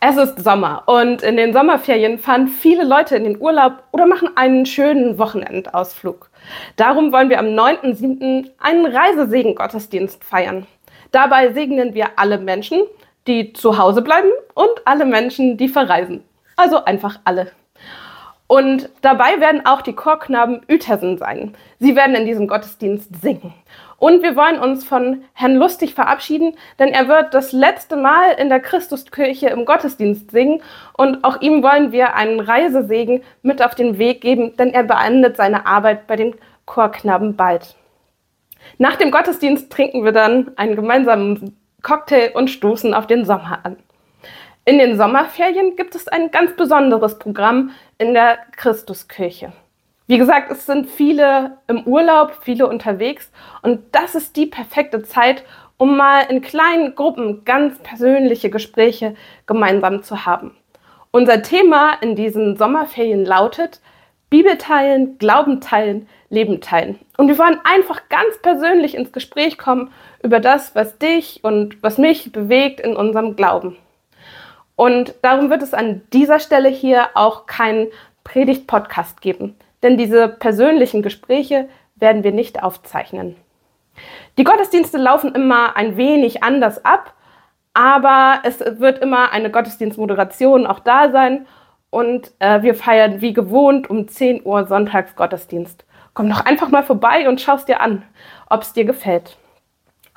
[0.00, 4.30] Es ist Sommer und in den Sommerferien fahren viele Leute in den Urlaub oder machen
[4.36, 6.30] einen schönen Wochenendausflug.
[6.76, 8.48] Darum wollen wir am 9.7.
[8.58, 10.68] einen Reisesegen-Gottesdienst feiern.
[11.10, 12.82] Dabei segnen wir alle Menschen,
[13.26, 16.22] die zu Hause bleiben und alle Menschen, die verreisen.
[16.54, 17.50] Also einfach alle.
[18.48, 21.54] Und dabei werden auch die Chorknaben Uetersen sein.
[21.78, 23.52] Sie werden in diesem Gottesdienst singen.
[23.98, 28.48] Und wir wollen uns von Herrn Lustig verabschieden, denn er wird das letzte Mal in
[28.48, 30.62] der Christuskirche im Gottesdienst singen.
[30.96, 35.36] Und auch ihm wollen wir einen Reisesegen mit auf den Weg geben, denn er beendet
[35.36, 36.34] seine Arbeit bei den
[36.64, 37.76] Chorknaben bald.
[38.78, 43.76] Nach dem Gottesdienst trinken wir dann einen gemeinsamen Cocktail und stoßen auf den Sommer an.
[44.68, 49.54] In den Sommerferien gibt es ein ganz besonderes Programm in der Christuskirche.
[50.08, 55.42] Wie gesagt, es sind viele im Urlaub, viele unterwegs und das ist die perfekte Zeit,
[55.78, 59.14] um mal in kleinen Gruppen ganz persönliche Gespräche
[59.46, 60.54] gemeinsam zu haben.
[61.12, 63.80] Unser Thema in diesen Sommerferien lautet
[64.28, 66.98] Bibel teilen, Glauben teilen, Leben teilen.
[67.16, 69.90] Und wir wollen einfach ganz persönlich ins Gespräch kommen
[70.22, 73.78] über das, was dich und was mich bewegt in unserem Glauben.
[74.78, 77.88] Und darum wird es an dieser Stelle hier auch keinen
[78.22, 83.34] Predigt-Podcast geben, denn diese persönlichen Gespräche werden wir nicht aufzeichnen.
[84.38, 87.14] Die Gottesdienste laufen immer ein wenig anders ab,
[87.74, 91.48] aber es wird immer eine Gottesdienstmoderation auch da sein
[91.90, 95.86] und äh, wir feiern wie gewohnt um 10 Uhr Sonntagsgottesdienst.
[96.14, 98.04] Komm doch einfach mal vorbei und schau es dir an,
[98.48, 99.38] ob es dir gefällt.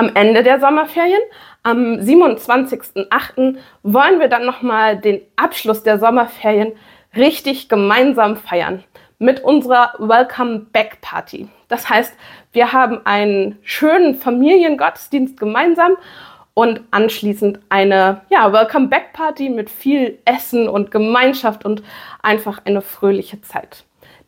[0.00, 1.20] Am Ende der Sommerferien,
[1.62, 6.72] am 27.08., wollen wir dann nochmal den Abschluss der Sommerferien
[7.14, 8.82] richtig gemeinsam feiern
[9.18, 11.50] mit unserer Welcome Back Party.
[11.68, 12.14] Das heißt,
[12.52, 15.98] wir haben einen schönen Familiengottesdienst gemeinsam
[16.54, 21.82] und anschließend eine ja, Welcome Back Party mit viel Essen und Gemeinschaft und
[22.22, 23.84] einfach eine fröhliche Zeit.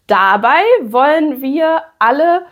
[0.06, 2.42] Dabei wollen wir alle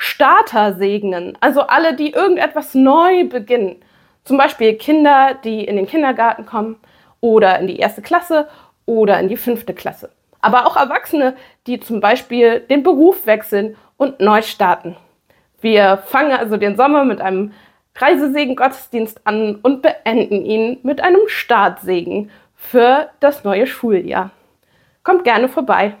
[0.00, 3.82] Starter segnen, also alle, die irgendetwas neu beginnen.
[4.22, 6.76] Zum Beispiel Kinder, die in den Kindergarten kommen
[7.20, 8.48] oder in die erste Klasse
[8.86, 10.10] oder in die fünfte Klasse.
[10.40, 11.34] Aber auch Erwachsene,
[11.66, 14.96] die zum Beispiel den Beruf wechseln und neu starten.
[15.60, 17.52] Wir fangen also den Sommer mit einem
[17.96, 24.30] Reisesegen-Gottesdienst an und beenden ihn mit einem Startsegen für das neue Schuljahr.
[25.02, 25.94] Kommt gerne vorbei.